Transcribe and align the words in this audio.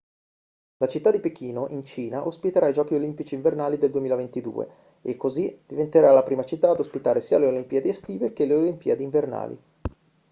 la 0.77 0.87
città 0.87 1.11
di 1.11 1.19
pechino 1.19 1.67
in 1.69 1.85
cina 1.85 2.25
ospiterà 2.25 2.67
i 2.67 2.73
giochi 2.73 2.95
olimpici 2.95 3.35
invernali 3.35 3.77
del 3.77 3.91
2022 3.91 4.67
è 5.03 5.15
così 5.15 5.61
diventerà 5.67 6.11
la 6.11 6.23
prima 6.23 6.43
città 6.43 6.71
ad 6.71 6.79
ospitare 6.79 7.21
sia 7.21 7.37
le 7.37 7.45
olimpiadi 7.45 7.89
estive 7.89 8.33
che 8.33 8.47
le 8.47 8.55
olimpiadi 8.55 9.03
invernali 9.03 9.59